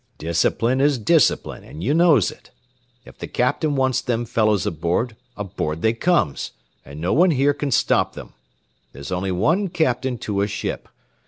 "Discipline 0.17 0.81
is 0.81 0.97
discipline, 0.97 1.63
an' 1.63 1.81
you 1.81 1.93
knows 1.93 2.31
it. 2.31 2.49
If 3.05 3.19
the 3.19 3.27
captain 3.27 3.75
wants 3.75 4.01
them 4.01 4.25
fellows 4.25 4.65
aboard, 4.65 5.15
aboard 5.37 5.83
they 5.83 5.93
comes, 5.93 6.53
and 6.83 6.99
no 6.99 7.13
one 7.13 7.29
here 7.29 7.53
kin 7.53 7.69
stop 7.69 8.13
them. 8.15 8.33
There's 8.93 9.11
only 9.11 9.31
one 9.31 9.67
captain 9.67 10.17
to 10.17 10.41
a 10.41 10.47
ship. 10.47 10.89